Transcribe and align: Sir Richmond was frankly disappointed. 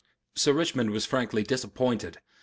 Sir 0.33 0.53
Richmond 0.53 0.89
was 0.89 1.05
frankly 1.05 1.43
disappointed. 1.43 2.17